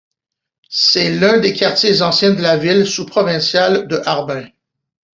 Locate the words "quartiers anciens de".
1.53-2.41